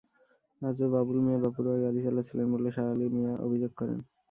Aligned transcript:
আজও 0.61 0.85
বাবুল 0.93 1.17
মিয়া 1.25 1.39
বেপরোয়া 1.43 1.77
গাড়ি 1.83 1.99
চালাচ্ছিলেন 2.05 2.47
বলে 2.53 2.69
শাহ 2.75 2.87
আলী 2.93 3.05
মিয়া 3.15 3.33
অভিযোগ 3.45 3.71
করেন। 3.79 3.99